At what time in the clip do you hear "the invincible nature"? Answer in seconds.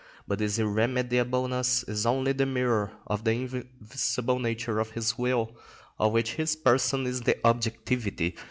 3.23-4.79